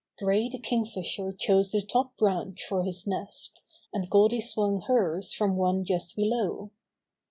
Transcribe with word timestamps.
Gray 0.17 0.49
the 0.49 0.57
Kingfisher 0.57 1.31
chose 1.31 1.69
the 1.73 1.81
top 1.83 2.17
branch 2.17 2.63
for 2.67 2.83
his 2.83 3.05
nest, 3.05 3.59
and 3.93 4.09
Goldy 4.09 4.41
swung 4.41 4.81
hers 4.87 5.31
from 5.31 5.55
one 5.55 5.85
just 5.85 6.15
below. 6.15 6.71